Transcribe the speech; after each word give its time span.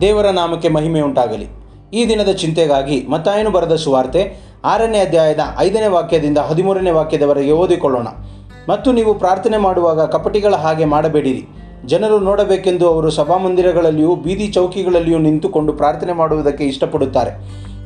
ದೇವರ 0.00 0.26
ನಾಮಕ್ಕೆ 0.26 0.68
ಮಹಿಮೆ 0.68 1.00
ಉಂಟಾಗಲಿ. 1.00 1.46
ಈ 1.92 2.08
ದಿನದ 2.08 2.28
ಚಿಂತೆಗಾಗಿ 2.28 3.06
ಮತ್ತಾಯನು 3.06 3.50
ಬರೆದ 3.50 3.74
ಸುವಾರ್ತೆ 3.74 4.36
ಆರನೇ 4.64 4.98
ಅಧ್ಯಾಯದ 4.98 5.40
ಐದನೇ 5.58 5.86
ವಾಕ್ಯದಿಂದ 5.86 6.38
ಹದಿಮೂರನೇ 6.38 6.90
ವಾಕ್ಯದವರೆಗೆ 6.90 7.52
ಓದಿಕೊಳ್ಳೋಣ. 7.52 8.08
ಮತ್ತು 8.68 8.92
ನೀವು 8.92 9.14
ಪ್ರಾರ್ಥನೆ 9.14 9.56
ಮಾಡುವಾಗ 9.56 10.00
ಕಪಟಿಗಳ 10.00 10.54
ಹಾಗೆ 10.54 10.84
ಮಾಡಬೇಡಿರಿ. 10.84 11.46
ಜನರು 11.86 12.18
ನೋಡಬೇಕೆಂದು 12.18 12.88
ಅವರು 12.88 13.10
ಸಭಾಮಂದಿರಗಳಲ್ಲಿಯೂ, 13.10 14.14
ಬೀದಿ 14.14 14.46
ಚೌಕಿಗಳಲ್ಲಿಯೂ 14.46 15.18
ನಿಂತುಕೊಂಡು 15.18 15.72
ಪ್ರಾರ್ಥನೆ 15.72 16.12
ಮಾಡುವುದಕ್ಕೆ 16.12 16.64
ಇಷ್ಟಪಡುತ್ತಾರೆ. 16.64 17.30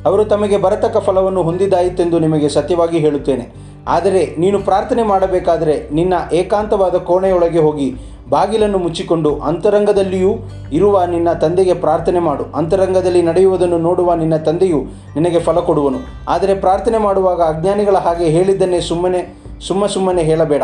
ಅವರು 0.05 0.25
ತಮಗೆ 0.25 0.57
ಬರತಕ್ಕ 0.57 0.97
ಫಲವನ್ನು 0.97 1.43
ಹೊಂದಿದಾಯಿತೆಂದು 1.43 2.19
ನಿಮಗೆ 2.19 2.49
ಸತ್ಯವಾಗಿ 2.49 2.97
ಹೇಳುತ್ತೇನೆ. 2.97 3.73
ಆದರೆ, 3.87 4.35
ನೀನು 4.37 4.59
ಪ್ರಾರ್ಥನೆ 4.59 5.03
ಮಾಡಬೇಕಾದರೆ 5.03 5.89
ನಿನ್ನ 5.93 6.13
ಏಕಾಂತವಾದ 6.33 6.95
ಕೋಣೆಯೊಳಗೆ 6.95 7.59
ಹೋಗಿ 7.59 7.95
ಬಾಗಿಲನ್ನು 8.33 8.77
ಮುಚ್ಚಿಕೊಂಡು 8.77 9.31
ಅಂತರಂಗದಲ್ಲಿಯೂ 9.39 10.31
ಇರುವ 10.73 11.03
ನಿನ್ನ 11.03 11.33
ತಂದೆಗೆ 11.33 11.73
ಪ್ರಾರ್ಥನೆ 11.73 12.19
ಮಾಡು. 12.19 12.43
ಅಂತರಂಗದಲ್ಲಿ 12.55 13.21
ನಡೆಯುವುದನ್ನು 13.21 13.77
ನೋಡುವ 13.77 14.13
ನಿನ್ನ 14.13 14.37
ತಂದೆಯು 14.37 14.79
ನಿನಗೆ 15.15 15.39
ಫಲ 15.39 15.59
ಕೊಡುವನು. 15.59 15.99
ಆದರೆ 16.27 16.55
ಪ್ರಾರ್ಥನೆ 16.55 16.97
ಮಾಡುವಾಗ 16.97 17.41
ಅಜ್ಞಾನಿಗಳ 17.41 17.97
ಹಾಗೆ 17.97 18.25
ಹೇಳಿದ್ದನ್ನೇ 18.25 18.81
ಸುಮ್ಮನೆ, 18.81 19.21
ಸುಮ್ಮ 19.67 19.85
ಸುಮ್ಮನೆ 19.85 20.23
ಹೇಳಬೇಡ. 20.23 20.63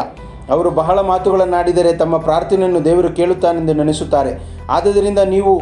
ಅವರು 0.51 0.69
ಬಹಳ 0.69 0.99
ಮಾತುಗಳನ್ನಾಡಿದರೆ 1.01 1.91
ತಮ್ಮ 1.93 2.17
ಪ್ರಾರ್ಥನೆಯನ್ನು 2.17 2.85
ದೇವರು 2.85 3.09
ಕೇಳುತ್ತಾನೆಂದು 3.09 3.73
ನೆನೆಸುತ್ತಾರೆ. 3.73 4.31
ಆದ್ದರಿಂದ 4.69 5.19
ನೀವು 5.19 5.53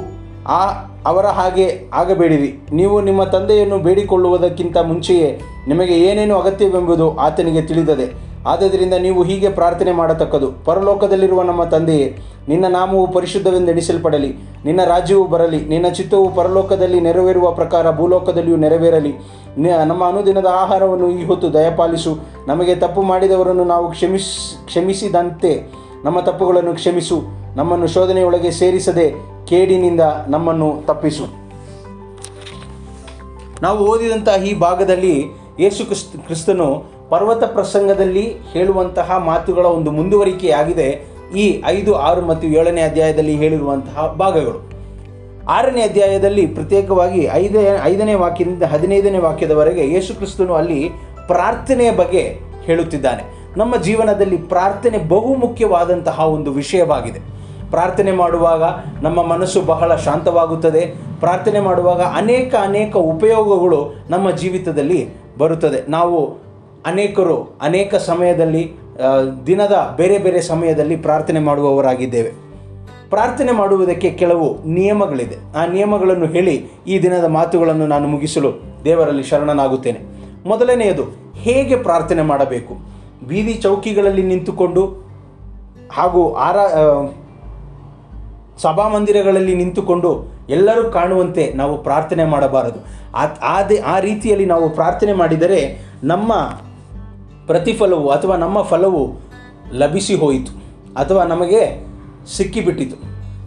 ಆ 0.47 0.61
ಅವರ 1.05 1.25
ಹಾಗೆ 1.25 1.65
ಆಗಬೇಡಿರಿ. 1.93 2.51
ನೀವು 2.71 3.01
ನಿಮ್ಮ 3.01 3.23
ತಂದೆಯನ್ನು 3.23 3.77
ಬೇಡಿಕೊಳ್ಳುವುದಕ್ಕಿಂತ 3.79 4.77
ಮುಂಚೆಯೇ 4.77 5.29
ನಿಮಗೆ 5.67 5.93
ಏನೇನು 5.93 6.35
ಅಗತ್ಯವೆಂಬುದು 6.39 7.05
ಆತನಿಗೆ 7.17 7.61
ತಿಳಿದದೆ. 7.61 8.26
ಆದ್ದರಿಂದ 8.45 8.93
ನೀವು 8.93 9.23
ಹೀಗೆ 9.23 9.49
ಪ್ರಾರ್ಥನೆ 9.49 9.91
ಮಾಡತಕ್ಕದು. 9.91 10.51
ಪರಲೋಕದಲ್ಲಿರುವ 10.65 11.41
ನಮ್ಮ 11.41 11.63
ತಂದೆಯೇ, 11.63 12.17
ನಿನ್ನ 12.47 12.65
ನಾಮವು 12.67 13.11
ಪರಿಶುದ್ಧವೆಂದೆಣಿಸಲ್ಪಡಲಿ. 13.11 14.35
ನಿನ್ನ 14.65 14.83
ರಾಜ್ಯವು 14.83 15.27
ಬರಲಿ. 15.27 15.65
ನಿನ್ನ 15.65 15.87
ಚಿತ್ತವು 15.87 16.35
ಪರಲೋಕದಲ್ಲಿ 16.35 16.99
ನೆರವೇರುವ 16.99 17.51
ಪ್ರಕಾರ 17.51 17.91
ಭೂಲೋಕದಲ್ಲಿಯೂ 17.91 18.57
ನೆರವೇರಲಿ. 18.57 19.13
ನಮ್ಮ 19.85 20.07
ಅನುದಿನದ 20.07 20.45
ಆಹಾರವನ್ನು 20.45 21.11
ಈ 21.11 21.25
ಹೊತ್ತು 21.25 21.53
ದಯಪಾಲಿಸು. 21.53 22.17
ನಮಗೆ 22.47 22.75
ತಪ್ಪು 22.75 23.01
ಮಾಡಿದವರನ್ನು 23.01 23.63
ನಾವು 23.63 23.91
ಕ್ಷಮಿಸ್, 23.91 24.57
ಕ್ಷಮಿಸಿದಂತೆ 24.65 25.73
ನಮ್ಮ 26.03 26.19
ತಪ್ಪುಗಳನ್ನು 26.19 26.73
ಕ್ಷಮಿಸು. 26.73 27.21
ನಮ್ಮನ್ನು 27.55 27.87
ಶೋಧನೆಯೊಳಗೆ 27.87 28.51
ಸೇರಿಸದೆ 28.51 29.13
ಕೇಡಿನಿಂದ 29.47 30.01
ನಮ್ಮನ್ನು 30.27 30.83
ತಪ್ಪಿಸು. 30.85 31.25
ನಾವು 33.61 33.79
ಓದಿದಂತಹ 33.79 34.43
ಈ 34.45 34.59
ಭಾಗದಲ್ಲಿ 34.59 35.25
ಯೇಸು 35.59 35.85
ಕ್ರಿಸ್ತ, 35.85 36.15
ಕ್ರಿಸ್ತನು 36.15 36.96
ಪರ್ವತ 37.09 37.43
ಪ್ರಸಂಗದಲ್ಲಿ 37.43 38.35
ಹೇಳುವಂತಹ 38.53 39.17
ಮಾತುಗಳ 39.25 39.65
ಒಂದು 39.65 39.91
ಮುಂದುವರಿಕೆಯಾಗಿದೆ 39.91 41.17
ಈ 41.35 41.63
ಐದು, 41.65 41.95
ಆರು 41.95 42.21
ಮತ್ತು 42.21 42.47
ಏಳನೇ 42.47 42.81
ಅಧ್ಯಾಯದಲ್ಲಿ 42.81 43.35
ಹೇಳಿರುವಂತಹ 43.35 44.15
ಭಾಗಗಳು. 44.19 44.71
ಆರನೇ 45.47 45.81
ಅಧ್ಯಾಯದಲ್ಲಿ 45.81 46.47
ಪ್ರತ್ಯೇಕವಾಗಿ 46.47 47.29
ಐದೇ, 47.33 47.79
ಐದನೇ 47.83 48.13
ವಾಕ್ಯದಿಂದ 48.13 48.63
ಹದಿನೈದನೇ 48.63 49.17
ವಾಕ್ಯದವರೆಗೆ 49.17 49.93
ಯೇಸು 49.93 50.15
ಕ್ರಿಸ್ತನು 50.15 50.55
ಅಲ್ಲಿ 50.55 50.89
ಪ್ರಾರ್ಥನೆಯ 51.27 51.91
ಬಗ್ಗೆ 51.91 52.39
ಹೇಳುತ್ತಿದ್ದಾನೆ. 52.63 53.23
ನಮ್ಮ 53.57 53.75
ಜೀವನದಲ್ಲಿ 53.77 54.37
ಪ್ರಾರ್ಥನೆ 54.37 54.97
ಬಹು 54.97 55.35
ಮುಖ್ಯವಾದಂತಹ 55.35 56.19
ಒಂದು 56.19 56.51
ವಿಷಯವಾಗಿದೆ. 56.51 57.19
ಪ್ರಾರ್ಥನೆ 57.69 58.11
ಮಾಡುವಾಗ 58.11 58.63
ನಮ್ಮ 59.01 59.23
ಮನಸ್ಸು 59.23 59.61
ಬಹಳ 59.61 59.95
ಶಾಂತವಾಗುತ್ತದೆ. 59.95 60.93
ಪ್ರಾರ್ಥನೆ 61.19 61.59
ಮಾಡುವಾಗ 61.59 62.01
ಅನೇಕ 62.01 62.55
ಅನೇಕ 62.55 62.97
ಉಪಯೋಗಗಳು 62.97 63.93
ನಮ್ಮ 64.09 64.31
ಜೀವಿತದಲ್ಲಿ 64.31 65.09
ಬರುತ್ತದೆ. 65.37 65.91
ನಾವು 65.91 66.46
ಅನೇಕರು 66.87 67.57
ಅನೇಕ 67.61 67.95
ಸಮಯದಲ್ಲಿ 67.95 68.73
ದಿನದ 69.47 69.93
ಬೇರೆ 69.97 70.17
ಬೇರೆ 70.17 70.41
ಸಮಯದಲ್ಲಿ 70.41 70.95
ಪ್ರಾರ್ಥನೆ 70.95 71.39
ಮಾಡುವವರಾಗಿದ್ದೇವೆ. 71.39 72.31
ಪ್ರಾರ್ಥನೆ 73.09 73.51
ಮಾಡುವುದಕ್ಕೆ 73.51 74.09
ಕೆಲವು 74.09 74.63
ನಿಯಮಗಳಿದೆ. 74.63 75.35
ಆ 75.57 75.65
ನಿಯಮಗಳನ್ನು 75.65 76.25
ಹೇಳಿ 76.25 76.65
ಈ 76.87 76.99
ದಿನದ 76.99 77.23
ಮಾತುಗಳನ್ನು 77.23 77.87
ನಾನು 77.87 78.07
ಮುಗಿಸಲು 78.07 78.53
ದೇವರಲ್ಲಿ 78.85 79.23
ಶರಣನಾಗುತ್ತೇನೆ. 79.23 79.99
ಮೊದಲನೆಯದು, 80.45 81.03
ಹೇಗೆ 81.33 81.75
ಪ್ರಾರ್ಥನೆ 81.75 82.21
ಮಾಡಬೇಕು? 82.21 82.77
ಬೀದಿ 83.27 83.53
ಚೌಕಿಗಳಲ್ಲಿ 83.53 84.23
ನಿಂತುಕೊಂಡು 84.23 85.07
ಹಾಗೂ 85.91 86.33
ಆರಾ 86.33 86.67
ಸಭಾ 86.67 87.13
ಸಭಾಮಂದಿರಗಳಲ್ಲಿ 88.57 89.55
ನಿಂತುಕೊಂಡು 89.55 90.25
ಎಲ್ಲರೂ 90.49 90.91
ಕಾಣುವಂತೆ 90.91 91.53
ನಾವು 91.55 91.83
ಪ್ರಾರ್ಥನೆ 91.83 92.25
ಮಾಡಬಾರದು. 92.25 92.79
ಆ- 93.15 93.57
ಆ 93.85 93.99
ರೀತಿಯಲ್ಲಿ 93.99 94.45
ನಾವು 94.45 94.69
ಪ್ರಾರ್ಥನೆ 94.69 95.13
ಮಾಡಿದರೆ 95.13 95.87
ನಮ್ಮ 96.03 96.33
ಪ್ರತಿಫಲವು 97.47 98.09
ಅಥವಾ 98.09 98.35
ನಮ್ಮ 98.35 98.61
ಫಲವು 98.61 99.15
ಲಭಿಸಿ 99.73 100.15
ಹೋಯಿತು 100.15 100.51
ಅಥವಾ 100.93 101.23
ನಮಗೆ 101.23 101.87
ಸಿಕ್ಕಿಬಿಟ್ಟಿತು. 102.37 102.95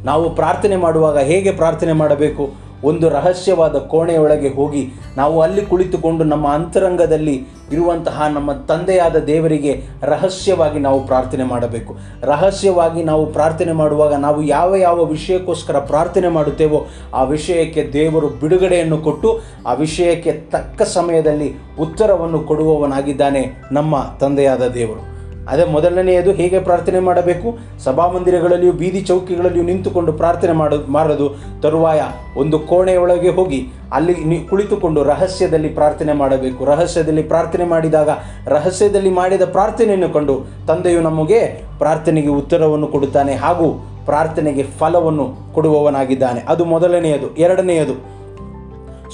ನಾವು 0.05 0.34
ಪ್ರಾರ್ಥನೆ 0.34 0.77
ಮಾಡುವಾಗ 0.77 1.19
ಹೇಗೆ 1.19 1.53
ಪ್ರಾರ್ಥನೆ 1.53 1.93
ಮಾಡಬೇಕು? 1.93 2.69
ಒಂದು 2.84 3.08
ರಹಸ್ಯವಾದ 3.08 3.78
ಕೋಣೆಯೊಳಗೆ 3.78 4.48
ಹೋಗಿ 4.48 4.92
ನಾವು 5.16 5.42
ಅಲ್ಲಿ 5.42 5.62
ಕುಳಿತುಕೊಂಡು 5.66 6.24
ನಮ್ಮ 6.24 6.48
ಅಂತರಂಗದಲ್ಲಿ 6.48 7.36
ಇರುವಂತಹ 7.72 8.26
ನಮ್ಮ 8.32 8.52
ತಂದೆಯಾದ 8.52 9.16
ದೇವರಿಗೆ 9.16 9.82
ರಹಸ್ಯವಾಗಿ 10.02 10.78
ನಾವು 10.78 11.06
ಪ್ರಾರ್ಥನೆ 11.06 11.44
ಮಾಡಬೇಕು. 11.44 11.96
ರಹಸ್ಯವಾಗಿ 12.22 13.02
ನಾವು 13.02 13.26
ಪ್ರಾರ್ಥನೆ 13.32 13.72
ಮಾಡುವಾಗ 13.72 14.14
ನಾವು 14.14 14.42
ಯಾವ 14.42 14.76
ಯಾವ 14.76 15.04
ವಿಷಯಕ್ಕೋಸ್ಕರ 15.04 15.78
ಪ್ರಾರ್ಥನೆ 15.78 16.28
ಮಾಡುತ್ತೇವೋ 16.28 16.86
ಆ 17.14 17.22
ವಿಷಯಕ್ಕೆ 17.24 17.90
ದೇವರು 17.92 18.28
ಬಿಡುಗಡೆಯನ್ನು 18.28 18.98
ಕೊಟ್ಟು 18.98 19.40
ಆ 19.66 19.72
ವಿಷಯಕ್ಕೆ 19.74 20.32
ತಕ್ಕ 20.32 20.82
ಸಮಯದಲ್ಲಿ 20.82 21.54
ಉತ್ತರವನ್ನು 21.78 22.40
ಕೊಡುವವನಾಗಿದ್ದಾನೆ 22.40 23.46
ನಮ್ಮ 23.72 23.96
ತಂದೆಯಾದ 24.20 24.69
ದೇವರು. 24.69 25.09
ಅದೇ 25.50 25.65
ಮೊದಲನೆಯದು 25.65 26.33
ಹೇಗೆ 26.33 26.59
ಪ್ರಾರ್ಥನೆ 26.61 27.00
ಮಾಡಬೇಕು? 27.00 27.59
ಸಭಾಮಂದಿರಗಳಲ್ಲಿಯೂ, 27.84 28.72
ಬೀದಿ 28.72 29.00
ಚೌಕಿಗಳಲ್ಲಿಯೂ 29.00 29.65
ನಿಂತುಕೊಂಡು 29.65 30.12
ಪ್ರಾರ್ಥನೆ 30.12 30.53
ಮಾಡ 30.53 30.75
ಮಾಡದು 30.88 31.27
ತರುವಾಯ 31.62 32.00
ಒಂದು 32.37 32.59
ಕೋಣೆಯೊಳಗೆ 32.59 33.28
ಹೋಗಿ 33.28 33.61
ಅಲ್ಲಿ 33.93 34.15
ಕುಳಿತುಕೊಂಡು 34.49 35.03
ರಹಸ್ಯದಲ್ಲಿ 35.03 35.69
ಪ್ರಾರ್ಥನೆ 35.69 36.12
ಮಾಡಬೇಕು. 36.12 36.65
ರಹಸ್ಯದಲ್ಲಿ 36.65 37.22
ಪ್ರಾರ್ಥನೆ 37.22 37.65
ಮಾಡಿದಾಗ, 37.65 38.09
ರಹಸ್ಯದಲ್ಲಿ 38.47 39.11
ಮಾಡಿದ 39.11 39.43
ಪ್ರಾರ್ಥನೆಯನ್ನು 39.53 40.09
ಕಂಡು 40.09 40.37
ತಂದೆಯು 40.69 41.00
ನಮಗೆ 41.00 41.41
ಪ್ರಾರ್ಥನೆಗೆ 41.78 42.28
ಉತ್ತರವನ್ನು 42.28 42.87
ಕೊಡುತ್ತಾನೆ 42.87 43.34
ಹಾಗೂ 43.34 43.69
ಪ್ರಾರ್ಥನೆಗೆ 44.05 44.62
ಫಲವನ್ನು 44.78 45.27
ಕೊಡುವವನಾಗಿದ್ದಾನೆ. 45.55 46.41
ಅದು 46.49 46.65
ಮೊದಲನೆಯದು. 46.65 47.37
ಎರಡನೆಯದು, 47.37 47.94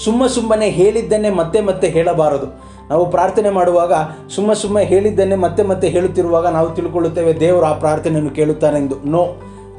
ಸುಮ್ಮ 0.05 0.27
ಸುಮ್ಮನೆ 0.27 0.69
ಹೇಳಿದ್ದನ್ನೇ 0.69 1.31
ಮತ್ತೆ 1.31 1.61
ಮತ್ತೆ 1.61 1.89
ಹೇಳಬಾರದು. 1.89 2.47
ನಾವು 2.91 3.11
ಪ್ರಾರ್ಥನೆ 3.11 3.51
ಮಾಡುವಾಗ 3.51 3.93
ಸುಮ್ಮ 4.35 4.53
ಸುಮ್ಮ 4.53 4.79
ಹೇಳಿದ್ದನ್ನೇ 4.79 5.35
ಮತ್ತೆ 5.35 5.63
ಮತ್ತೆ 5.63 5.89
ಹೇಳುತ್ತಿರುವಾಗ 5.89 6.47
ನಾವು 6.47 6.71
ತಿಳ್ಕೊಳ್ಳುತ್ತೇವೆ, 6.75 7.41
ದೇವರು 7.41 7.67
ಆ 7.67 7.73
ಪ್ರಾರ್ಥನೆಯನ್ನು 7.73 8.31
ಕೇಳುತ್ತಾನೆಂದು 8.31 8.97
ನೋ, 9.05 9.25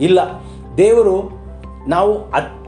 ಇಲ್ಲ. 0.02 0.20
ದೇವರು 0.78 1.16
ನಾವು 1.88 2.14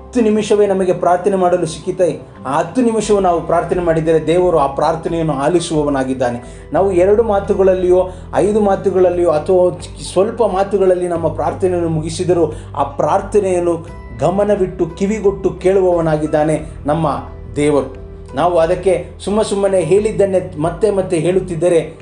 ಹತ್ತು 0.10 0.22
ನಿಮಿಷವೇ 0.22 0.68
ನಮಗೆ 0.68 0.94
ಪ್ರಾರ್ಥನೆ 0.94 1.36
ಮಾಡಲು 1.36 1.66
ಸಿಕ್ಕಿತೈ, 1.66 2.12
ಆ 2.46 2.58
ಹತ್ತು 2.58 2.82
ನಿಮಿಷವೂ 2.82 3.20
ನಾವು 3.20 3.42
ಪ್ರಾರ್ಥನೆ 3.42 3.84
ಮಾಡಿದರೆ 3.84 4.28
ದೇವರು 4.28 4.58
ಆ 4.58 4.68
ಪ್ರಾರ್ಥನೆಯನ್ನು 4.68 5.34
ಆಲಿಸುವವನಾಗಿದ್ದಾನೆ. 5.34 6.40
ನಾವು 6.74 6.92
ಎರಡು 6.92 7.24
ಮಾತುಗಳಲ್ಲಿಯೋ, 7.24 8.10
ಐದು 8.36 8.62
ಮಾತುಗಳಲ್ಲಿಯೋ 8.62 9.30
ಅಥವಾ 9.30 9.80
ಸ್ವಲ್ಪ 10.14 10.44
ಮಾತುಗಳಲ್ಲಿ 10.44 11.08
ನಮ್ಮ 11.08 11.28
ಪ್ರಾರ್ಥನೆಯನ್ನು 11.28 11.90
ಮುಗಿಸಿದರೂ 11.90 12.54
ಆ 12.78 12.84
ಪ್ರಾರ್ಥನೆಯನ್ನು 12.84 13.76
ಗಮನವಿಟ್ಟು 14.20 14.86
ಕಿವಿಗೊಟ್ಟು 14.86 15.50
ಕೇಳುವವನಾಗಿದ್ದಾನೆ 15.50 16.66
ನಮ್ಮ 16.86 17.08
ದೇವರು. 17.56 17.99
ನಾವು 18.36 18.60
ಅದಕ್ಕೆ 18.60 19.08
ಸುಮ್ಮ 19.20 19.42
ಸುಮ್ಮನೆ 19.42 19.82
ಹೇಳಿದ್ದನ್ನೇ 19.82 20.56
ಮತ್ತೆ 20.62 20.92
ಮತ್ತೆ 20.92 21.20
ಹೇಳುತ್ತಿದ್ದರೆ 21.20 21.98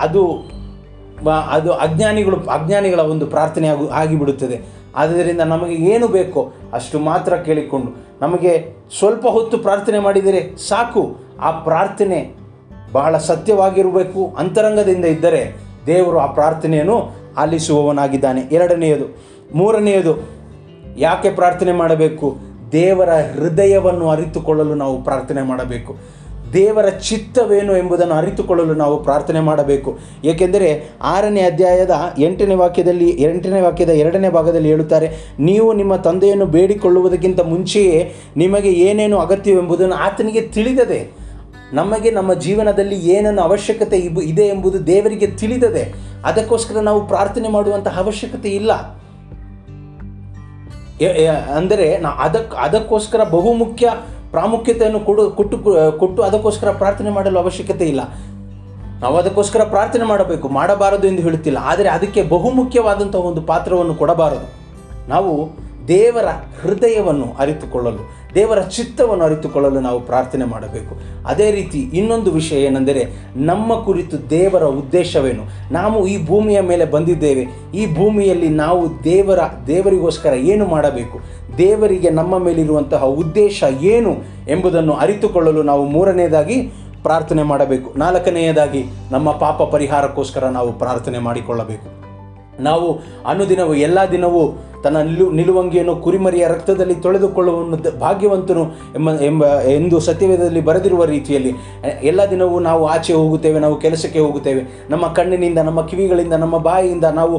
ಅದು 0.00 0.52
ಅದು 1.50 1.72
ಅಜ್ಞಾನಿಗಳು, 1.72 2.36
ಅಜ್ಞಾನಿಗಳ 2.36 3.00
ಒಂದು 3.00 3.26
ಪ್ರಾರ್ಥನೆ 3.26 3.68
ಆಗು 3.68 3.88
ಆಗಿಬಿಡುತ್ತದೆ. 3.88 4.60
ಆದ್ದರಿಂದ 4.96 5.40
ನಮಗೆ 5.40 5.74
ಏನು 5.74 6.08
ಬೇಕೋ 6.08 6.52
ಅಷ್ಟು 6.72 6.98
ಮಾತ್ರ 6.98 7.36
ಕೇಳಿಕೊಂಡು, 7.36 8.06
ನಮಗೆ 8.20 8.72
ಸ್ವಲ್ಪ 8.98 9.26
ಹೊತ್ತು 9.26 9.58
ಪ್ರಾರ್ಥನೆ 9.58 9.98
ಮಾಡಿದರೆ 9.98 10.56
ಸಾಕು. 10.68 11.16
ಆ 11.40 11.50
ಪ್ರಾರ್ಥನೆ 11.50 12.34
ಬಹಳ 12.92 13.18
ಸತ್ಯವಾಗಿರಬೇಕು. 13.18 14.34
ಅಂತರಂಗದಿಂದ 14.38 15.04
ಇದ್ದರೆ 15.04 15.56
ದೇವರು 15.86 16.18
ಆ 16.18 16.26
ಪ್ರಾರ್ಥನೆಯನ್ನು 16.26 17.10
ಆಲಿಸುವವನಾಗಿದ್ದಾನೆ. 17.36 18.40
ಎರಡನೆಯದು. 18.40 19.16
ಮೂರನೆಯದು, 19.54 20.28
ಯಾಕೆ 20.96 21.30
ಪ್ರಾರ್ಥನೆ 21.30 21.72
ಮಾಡಬೇಕು? 21.72 22.51
ದೇವರ 22.72 23.10
ಹೃದಯವನ್ನು 23.10 24.08
ಅರಿತುಕೊಳ್ಳಲು 24.08 24.74
ನಾವು 24.74 25.02
ಪ್ರಾರ್ಥನೆ 25.02 25.42
ಮಾಡಬೇಕು. 25.42 25.96
ದೇವರ 26.52 26.88
ಚಿತ್ತವೇನು 26.88 27.76
ಎಂಬುದನ್ನು 27.76 28.14
ಅರಿತುಕೊಳ್ಳಲು 28.14 28.74
ನಾವು 28.74 29.02
ಪ್ರಾರ್ಥನೆ 29.02 29.40
ಮಾಡಬೇಕು. 29.40 29.98
ಏಕೆಂದರೆ 30.24 30.90
ಆರನೇ 31.02 31.40
ಅಧ್ಯಾಯದ 31.40 31.90
ಎಂಟನೇ 32.18 32.54
ವಾಕ್ಯದಲ್ಲಿ, 32.54 33.08
ಎಂಟನೇ 33.08 33.60
ವಾಕ್ಯದ 33.60 33.88
ಎರಡನೇ 33.88 34.28
ಭಾಗದಲ್ಲಿ 34.28 34.68
ಹೇಳುತ್ತಾರೆ, 34.68 35.10
ನೀವು 35.38 35.72
ನಿಮ್ಮ 35.72 35.96
ತಂದೆಯನ್ನು 35.96 36.46
ಬೇಡಿಕೊಳ್ಳುವುದಕ್ಕಿಂತ 36.46 37.40
ಮುಂಚೆಯೇ 37.40 38.14
ನಿಮಗೆ 38.36 38.72
ಏನೇನು 38.72 39.18
ಅಗತ್ಯವೆಂಬುದನ್ನು 39.18 39.94
ಆತನಿಗೆ 39.94 40.40
ತಿಳಿದದೆ. 40.40 41.10
ನಮಗೆ 41.72 42.10
ನಮ್ಮ 42.10 42.34
ಜೀವನದಲ್ಲಿ 42.34 43.08
ಏನನ್ನು 43.08 43.42
ಅವಶ್ಯಕತೆ 43.42 43.96
ಇದೆ 43.98 44.42
ಎಂಬುದು 44.42 44.86
ದೇವರಿಗೆ 44.86 45.26
ತಿಳಿದದೆ. 45.26 45.94
ಅದಕ್ಕೋಸ್ಕರ 46.24 46.80
ನಾವು 46.80 47.06
ಪ್ರಾರ್ಥನೆ 47.06 47.48
ಮಾಡುವಂತಹ 47.48 47.98
ಅವಶ್ಯಕತೆ 47.98 48.48
ಇಲ್ಲ. 48.48 49.01
ಅಂದರೆ 51.56 51.86
ನಾ 51.98 52.10
ಅದಕ್ಕೆ 52.26 52.56
ಅದಕ್ಕೋಸ್ಕರ 52.64 53.20
ಬಹುಮುಖ್ಯ 53.36 53.86
ಪ್ರಾಮುಖ್ಯತೆಯನ್ನು 54.30 55.00
ಕೊಡು, 55.00 55.22
ಕೊಟ್ಟು 55.30 55.56
ಕೊಟ್ಟು 55.98 56.20
ಅದಕ್ಕೋಸ್ಕರ 56.22 56.70
ಪ್ರಾರ್ಥನೆ 56.82 57.10
ಮಾಡಲು 57.10 57.38
ಅವಶ್ಯಕತೆ 57.38 57.86
ಇಲ್ಲ. 57.92 58.02
ನಾವು 59.00 59.16
ಅದಕ್ಕೋಸ್ಕರ 59.16 59.62
ಪ್ರಾರ್ಥನೆ 59.64 60.04
ಮಾಡಬೇಕು, 60.04 60.46
ಮಾಡಬಾರದು 60.48 61.06
ಎಂದು 61.08 61.22
ಹೇಳುತ್ತಿಲ್ಲ. 61.22 61.58
ಆದರೆ 61.70 61.88
ಅದಕ್ಕೆ 61.88 62.22
ಬಹುಮುಖ್ಯವಾದಂಥ 62.34 63.14
ಒಂದು 63.30 63.42
ಪಾತ್ರವನ್ನು 63.42 63.94
ಕೊಡಬಾರದು. 63.94 64.46
ನಾವು 65.08 65.32
ದೇವರ 65.88 66.28
ಹೃದಯವನ್ನು 66.62 67.28
ಅರಿತುಕೊಳ್ಳಲು 67.38 68.02
ದೇವರ 68.34 68.60
ಚಿತ್ತವನ್ನು 68.60 69.24
ಅರಿತುಕೊಳ್ಳಲು 69.24 69.80
ನಾವು 69.80 70.00
ಪ್ರಾರ್ಥನೆ 70.00 70.44
ಮಾಡಬೇಕು. 70.44 70.96
ಅದೇ 71.26 71.50
ರೀತಿ 71.50 71.80
ಇನ್ನೊಂದು 71.80 72.30
ವಿಷಯ 72.30 72.62
ಏನೆಂದರೆ 72.62 73.06
ನಮ್ಮ 73.36 73.74
ಕುರಿತು 73.74 74.30
ದೇವರ 74.30 74.62
ಉದ್ದೇಶವೇನು? 74.62 75.72
ನಾವು 75.72 76.06
ಈ 76.06 76.26
ಭೂಮಿಯ 76.26 76.60
ಮೇಲೆ 76.60 76.84
ಬಂದಿದ್ದೇವೆ. 76.84 77.46
ಈ 77.74 77.94
ಭೂಮಿಯಲ್ಲಿ 77.94 78.48
ನಾವು 78.48 79.04
ದೇವರ, 79.04 79.38
ದೇವರಿಗೋಸ್ಕರ 79.66 80.32
ಏನು 80.32 80.66
ಮಾಡಬೇಕು? 80.66 81.20
ದೇವರಿಗೆ 81.58 82.10
ನಮ್ಮ 82.10 82.38
ಮೇಲಿರುವಂತಹ 82.38 83.04
ಉದ್ದೇಶ 83.04 83.64
ಏನು 83.80 84.16
ಎಂಬುದನ್ನು 84.48 84.92
ಅರಿತುಕೊಳ್ಳಲು 84.92 85.62
ನಾವು 85.62 85.84
ಮೂರನೆಯದಾಗಿ 85.84 86.72
ಪ್ರಾರ್ಥನೆ 87.02 87.42
ಮಾಡಬೇಕು. 87.42 87.98
ನಾಲ್ಕನೆಯದಾಗಿ 87.98 88.84
ನಮ್ಮ 89.10 89.30
ಪಾಪ 89.30 89.62
ಪರಿಹಾರಕ್ಕೋಸ್ಕರ 89.62 90.44
ನಾವು 90.44 90.72
ಪ್ರಾರ್ಥನೆ 90.72 91.18
ಮಾಡಿಕೊಳ್ಳಬೇಕು. 91.18 92.02
ನಾವು 92.62 92.98
ಅನುದಿನವೂ, 93.26 93.74
ಎಲ್ಲ 93.74 93.98
ದಿನವೂ 94.12 94.62
ತನ್ನ 94.84 94.98
ನಿಲು 95.02 95.26
ನಿಲುವಂಗಿಯನ್ನು 95.30 95.96
ಕುರಿಮರಿಯ 95.96 96.46
ರಕ್ತದಲ್ಲಿ 96.48 96.94
ತೊಳೆದುಕೊಳ್ಳುವ 96.94 97.76
ಭಾಗ್ಯವಂತನು 98.00 98.64
ಎಂಬ 98.94 99.10
ಎಂಬ 99.20 99.44
ಎಂದು 99.76 100.00
ಸತ್ಯವೇದದಲ್ಲಿ 100.00 100.60
ಬರೆದಿರುವ 100.60 101.04
ರೀತಿಯಲ್ಲಿ 101.04 101.52
ಎಲ್ಲ 102.02 102.20
ದಿನವೂ 102.30 102.58
ನಾವು 102.60 102.86
ಆಚೆ 102.86 103.12
ಹೋಗುತ್ತೇವೆ, 103.12 103.58
ನಾವು 103.58 103.76
ಕೆಲಸಕ್ಕೆ 103.80 104.18
ಹೋಗುತ್ತೇವೆ. 104.18 104.64
ನಮ್ಮ 104.90 105.06
ಕಣ್ಣಿನಿಂದ, 105.06 105.58
ನಮ್ಮ 105.58 105.86
ಕಿವಿಗಳಿಂದ, 105.86 106.32
ನಮ್ಮ 106.32 106.58
ಬಾಯಿಯಿಂದ 106.58 107.04
ನಾವು 107.04 107.36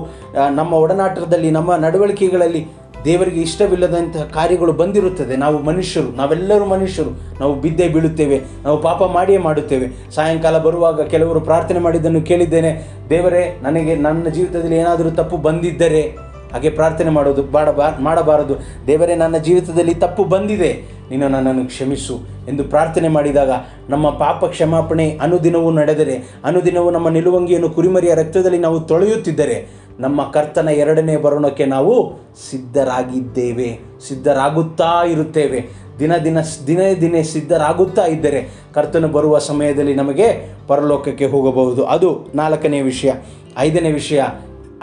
ನಮ್ಮ 0.56 0.74
ಒಡನಾಟದಲ್ಲಿ, 0.74 1.52
ನಮ್ಮ 1.52 1.76
ನಡವಳಿಕೆಗಳಲ್ಲಿ 1.76 2.64
ದೇವರಿಗೆ 3.06 3.40
ಇಷ್ಟವಿಲ್ಲದಂತಹ 3.42 4.24
ಕಾರ್ಯಗಳು 4.34 4.74
ಬಂದಿರುತ್ತದೆ. 4.74 5.36
ನಾವು 5.36 5.58
ಮನುಷ್ಯರು, 5.60 6.10
ನಾವೆಲ್ಲರೂ 6.18 6.66
ಮನುಷ್ಯರು. 6.66 7.12
ನಾವು 7.40 7.54
ಬಿದ್ದೇ 7.56 7.88
ಬೀಳುತ್ತೇವೆ, 7.88 8.38
ನಾವು 8.64 8.78
ಪಾಪ 8.82 9.04
ಮಾಡಿಯೇ 9.04 9.40
ಮಾಡುತ್ತೇವೆ. 9.48 9.88
ಸಾಯಂಕಾಲ 10.16 10.58
ಬರುವಾಗ 10.58 11.02
ಕೆಲವರು 11.02 11.40
ಪ್ರಾರ್ಥನೆ 11.40 11.80
ಮಾಡಿದ್ದನ್ನು 11.80 12.22
ಕೇಳಿದ್ದೇನೆ. 12.22 12.72
ದೇವರೇ, 13.10 13.44
ನನಗೆ 13.64 13.96
ನನ್ನ 13.96 14.28
ಜೀವಿತದಲ್ಲಿ 14.30 14.78
ಏನಾದರೂ 14.78 15.12
ತಪ್ಪು 15.12 15.38
ಬಂದಿದ್ದರೆ 15.38 16.04
ಹಾಗೆ 16.54 16.70
ಪ್ರಾರ್ಥನೆ 16.70 17.10
ಮಾಡೋದು 17.10 17.44
ಮಾಡಬಾ 17.52 17.90
ಮಾಡಬಾರದು. 18.00 18.56
ದೇವರೇ, 18.88 19.16
ನನ್ನ 19.16 19.38
ಜೀವಿತದಲ್ಲಿ 19.38 19.96
ತಪ್ಪು 19.96 20.24
ಬಂದಿದೆ. 20.24 20.74
ನೀನು 21.10 21.28
ನನ್ನನ್ನು 21.28 21.66
ಕ್ಷಮಿಸು 21.66 22.20
ಎಂದು 22.48 22.64
ಪ್ರಾರ್ಥನೆ 22.64 23.08
ಮಾಡಿದಾಗ 23.08 23.52
ನಮ್ಮ 23.90 24.10
ಪಾಪ 24.10 24.46
ಕ್ಷಮಾಪಣೆ 24.46 25.20
ಅನುದಿನವೂ 25.22 25.72
ನಡೆದರೆ, 25.72 26.40
ಅನುದಿನವೂ 26.44 26.92
ನಮ್ಮ 26.92 27.10
ನಿಲುವಂಗಿಯನ್ನು 27.10 27.70
ಕುರಿಮರಿಯ 27.70 28.14
ರಕ್ತದಲ್ಲಿ 28.16 28.58
ನಾವು 28.58 28.80
ತೊಳೆಯುತ್ತಿದ್ದರೆ, 28.80 29.84
ನಮ್ಮ 30.00 30.24
ಕರ್ತನ 30.24 30.70
ಎರಡನೇ 30.70 31.18
ಬರೋಣಕ್ಕೆ 31.18 31.66
ನಾವು 31.66 32.20
ಸಿದ್ಧರಾಗಿದ್ದೇವೆ, 32.52 33.80
ಸಿದ್ಧರಾಗುತ್ತಾ 34.08 35.06
ಇರುತ್ತೇವೆ. 35.08 35.84
ದಿನ 36.00 36.18
ದಿನ, 36.18 36.38
ದಿನೇ 36.68 36.96
ದಿನೇ 36.96 37.24
ಸಿದ್ಧರಾಗುತ್ತಾ 37.24 38.06
ಇದ್ದರೆ 38.06 38.48
ಕರ್ತನು 38.74 39.08
ಬರುವ 39.08 39.38
ಸಮಯದಲ್ಲಿ 39.38 39.96
ನಮಗೆ 39.96 40.56
ಪರಲೋಕಕ್ಕೆ 40.68 41.26
ಹೋಗಬಹುದು. 41.26 41.86
ಅದು 41.86 42.26
ನಾಲ್ಕನೇ 42.36 42.82
ವಿಷಯ. 42.82 43.12
ಐದನೇ 43.58 43.92
ವಿಷಯ 43.92 44.24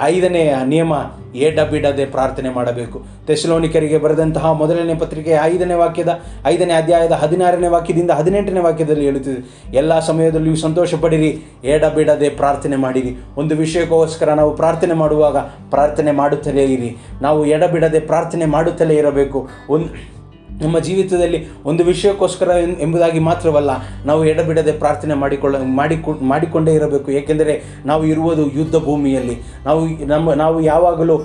ಐದನೆಯ 0.03 0.55
ನಿಯಮ 0.67 0.93
ಏಡ 1.35 1.61
ಬಿಡದೆ 1.61 2.07
ಪ್ರಾರ್ಥನೆ 2.07 2.51
ಮಾಡಬೇಕು. 2.51 3.07
ತೆಸಲೋನಿಕರಿಗೆ 3.27 3.99
ಬರೆದಂತಹ 3.99 4.53
ಮೊದಲನೇ 4.53 4.95
ಪತ್ರಿಕೆ 4.95 5.37
ಐದನೇ 5.43 5.75
ವಾಕ್ಯದ, 5.75 6.21
ಐದನೇ 6.47 6.73
ಅಧ್ಯಾಯದ 6.73 7.13
ಹದಿನಾರನೇ 7.13 7.69
ವಾಕ್ಯದಿಂದ 7.69 8.11
ಹದಿನೆಂಟನೇ 8.11 8.61
ವಾಕ್ಯದಲ್ಲಿ 8.61 9.05
ಹೇಳುತ್ತಿದೆ. 9.05 9.71
ಎಲ್ಲ 9.77 10.01
ಸಮಯದಲ್ಲಿಯೂ 10.01 10.57
ಸಂತೋಷ 10.57 10.95
ಪಡಿರಿ 10.95 11.43
ಏಡ 11.65 11.85
ಬಿಡದೆ 11.85 12.29
ಪ್ರಾರ್ಥನೆ 12.29 12.77
ಮಾಡಿರಿ. 12.77 13.17
ಒಂದು 13.37 13.57
ವಿಷಯಕ್ಕೋಸ್ಕರ 13.57 14.31
ನಾವು 14.31 14.57
ಪ್ರಾರ್ಥನೆ 14.57 14.95
ಮಾಡುವಾಗ 14.95 15.37
ಪ್ರಾರ್ಥನೆ 15.71 16.11
ಮಾಡುತ್ತಲೇ 16.11 16.65
ಇರಿ. 16.65 16.97
ನಾವು 17.23 17.47
ಎಡಬಿಡದೆ 17.47 18.01
ಪ್ರಾರ್ಥನೆ 18.01 18.45
ಮಾಡುತ್ತಲೇ 18.45 18.95
ಇರಬೇಕು. 18.95 19.49
ಒಂದು 19.69 20.20
ನಮ್ಮ 20.61 20.79
ಜೀವಿತದಲ್ಲಿ 20.79 21.39
ಒಂದು 21.65 21.85
ವಿಷಯಕ್ಕೋಸ್ಕರ 21.85 22.51
ಎಂಬುದಾಗಿ 22.81 23.19
ಮಾತ್ರವಲ್ಲ, 23.19 23.71
ನಾವು 24.07 24.25
ಎಡಬಿಡದೆ 24.25 24.73
ಪ್ರಾರ್ಥನೆ 24.73 25.15
ಮಾಡಿಕೊಳ್ಳ, 25.15 25.57
ಮಾಡಿಕೊ, 25.77 26.13
ಮಾಡಿಕೊಂಡೇ 26.23 26.75
ಇರಬೇಕು. 26.75 27.13
ಏಕೆಂದರೆ 27.13 27.63
ನಾವು 27.87 28.07
ಇರುವುದು 28.07 28.51
ಯುದ್ಧ 28.51 28.77
ಭೂಮಿಯಲ್ಲಿ. 28.77 29.37
ನಾವು 29.65 30.07
ನಮ್ಮ, 30.07 30.33
ನಾವು 30.33 30.61
ಯಾವಾಗಲೂ 30.61 31.19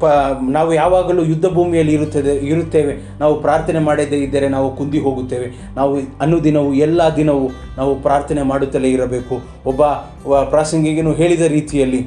ಪ, 0.00 0.06
ನಾವು 0.50 0.74
ಯಾವಾಗಲೂ 0.74 1.22
ಯುದ್ಧ 1.24 1.46
ಭೂಮಿಯಲ್ಲಿ 1.46 1.92
ಇರುತ್ತದೆ, 1.92 2.34
ಇರುತ್ತೇವೆ. 2.46 2.94
ನಾವು 3.20 3.40
ಪ್ರಾರ್ಥನೆ 3.40 3.78
ಮಾಡದೇ 3.78 4.16
ಇದ್ದರೆ 4.16 4.48
ನಾವು 4.48 4.76
ಕುಂದಿ 4.76 4.98
ಹೋಗುತ್ತೇವೆ. 4.98 5.48
ನಾವು 5.76 5.98
ಅನುದಿನವೂ, 6.20 6.72
ಎಲ್ಲ 6.72 7.02
ದಿನವೂ 7.16 7.48
ನಾವು 7.76 7.94
ಪ್ರಾರ್ಥನೆ 8.02 8.42
ಮಾಡುತ್ತಲೇ 8.42 8.90
ಇರಬೇಕು. 8.90 9.40
ಒಬ್ಬ 9.66 9.82
ಪ್ರಾಸಂಗಿಗನು 10.44 11.12
ಹೇಳಿದ 11.12 11.40
ರೀತಿಯಲ್ಲಿ 11.40 12.00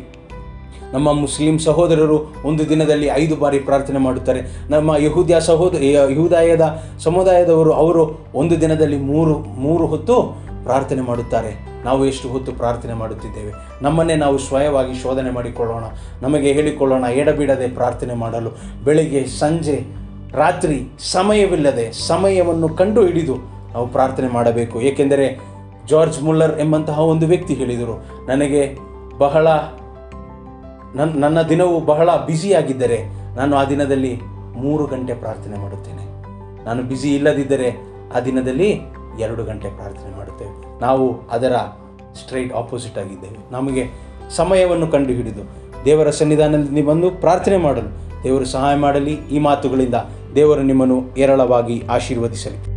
ನಮ್ಮ 0.93 1.13
ಮುಸ್ಲಿಂ 1.13 1.57
ಸಹೋದರರು 1.59 2.17
ಒಂದು 2.45 2.69
ದಿನದಲ್ಲಿ 2.69 3.07
ಐದು 3.07 3.35
ಬಾರಿ 3.35 3.59
ಪ್ರಾರ್ಥನೆ 3.59 3.99
ಮಾಡುತ್ತಾರೆ. 3.99 4.41
ನಮ್ಮ 4.69 4.95
ಯಹೂದ್ಯ 4.95 5.39
ಸಹೋದ 5.39 5.75
ಯಹುದಾಯದ 5.81 6.65
ಸಮುದಾಯದವರು 6.99 7.73
ಅವರು 7.73 8.03
ಒಂದು 8.35 8.61
ದಿನದಲ್ಲಿ 8.61 8.97
ಮೂರು 8.97 9.35
ಮೂರು 9.39 9.85
ಹೊತ್ತು 9.87 10.15
ಪ್ರಾರ್ಥನೆ 10.63 11.01
ಮಾಡುತ್ತಾರೆ. 11.01 11.51
ನಾವು 11.85 12.05
ಎಷ್ಟು 12.05 12.27
ಹೊತ್ತು 12.29 12.51
ಪ್ರಾರ್ಥನೆ 12.51 12.93
ಮಾಡುತ್ತಿದ್ದೇವೆ? 12.93 13.51
ನಮ್ಮನ್ನೇ 13.81 14.15
ನಾವು 14.15 14.37
ಸ್ವಯವಾಗಿ 14.37 14.93
ಶೋಧನೆ 15.01 15.29
ಮಾಡಿಕೊಳ್ಳೋಣ. 15.29 15.85
ನಮಗೆ 16.21 16.53
ಹೇಳಿಕೊಳ್ಳೋಣ, 16.53 17.03
ಎಡಬಿಡದೆ 17.03 17.67
ಪ್ರಾರ್ಥನೆ 17.67 18.13
ಮಾಡಲು. 18.13 18.51
ಬೆಳಿಗ್ಗೆ, 18.83 19.25
ಸಂಜೆ, 19.25 19.77
ರಾತ್ರಿ 20.33 20.77
ಸಮಯವಿಲ್ಲದೆ 21.11 21.85
ಸಮಯವನ್ನು 22.07 22.69
ಕಂಡು 22.69 23.05
ಹಿಡಿದು 23.05 23.35
ನಾವು 23.73 23.87
ಪ್ರಾರ್ಥನೆ 23.87 24.27
ಮಾಡಬೇಕು. 24.27 24.81
ಏಕೆಂದರೆ 24.81 25.27
ಜಾರ್ಜ್ 25.89 26.23
ಮುಲ್ಲರ್ 26.23 26.59
ಎಂಬಂತಹ 26.59 26.99
ಒಂದು 26.99 27.25
ವ್ಯಕ್ತಿ 27.25 27.53
ಹೇಳಿದರು, 27.53 27.95
ನನಗೆ 28.27 28.63
ಬಹಳ 29.17 29.47
ನನ್ನ 30.95 31.19
ನನ್ನ 31.19 31.41
ದಿನವು 31.41 31.79
ಬಹಳ 31.79 32.15
ಬ್ಯುಸಿಯಾಗಿದ್ದರೆ 32.15 33.03
ನಾನು 33.35 33.57
ಆ 33.57 33.65
ದಿನದಲ್ಲಿ 33.65 34.19
ಮೂರು 34.55 34.85
ಗಂಟೆ 34.85 35.13
ಪ್ರಾರ್ಥನೆ 35.13 35.57
ಮಾಡುತ್ತೇನೆ. 35.57 36.05
ನಾನು 36.65 36.83
ಬ್ಯುಸಿ 36.83 37.15
ಇಲ್ಲದಿದ್ದರೆ 37.15 37.75
ಆ 38.15 38.19
ದಿನದಲ್ಲಿ 38.19 38.81
ಎರಡು 39.19 39.43
ಗಂಟೆ 39.43 39.69
ಪ್ರಾರ್ಥನೆ 39.69 40.17
ಮಾಡುತ್ತೇವೆ. 40.17 40.81
ನಾವು 40.81 41.29
ಅದರ 41.29 41.53
ಸ್ಟ್ರೈಟ್ 42.13 42.53
ಆಪೋಸಿಟ್ 42.53 42.97
ಆಗಿದ್ದೇವೆ. 42.97 43.51
ನಮಗೆ 43.51 43.85
ಸಮಯವನ್ನು 44.29 44.87
ಕಂಡುಹಿಡಿದು 44.87 45.41
ದೇವರ 45.85 46.09
ಸನ್ನಿಧಾನದಲ್ಲಿ 46.09 46.81
ಬಂದು 46.81 47.11
ಪ್ರಾರ್ಥನೆ 47.11 47.57
ಮಾಡಲು 47.57 48.23
ದೇವರು 48.23 48.45
ಸಹಾಯ 48.45 48.75
ಮಾಡಲಿ. 48.75 49.13
ಈ 49.13 49.39
ಮಾತುಗಳಿಂದ 49.39 49.95
ದೇವರು 50.35 50.61
ನಿಮ್ಮನ್ನು 50.61 51.03
ಏರಳವಾಗಿ 51.17 51.83
ಆಶೀರ್ವದಿಸಲಿ. 51.89 52.70